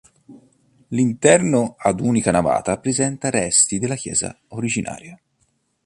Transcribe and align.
L'interno 0.87 1.75
ad 1.77 1.99
unica 1.99 2.31
navata 2.31 2.79
presenta 2.79 3.29
resti 3.29 3.77
della 3.77 3.93
chiesa 3.93 4.35
originaria. 4.47 5.15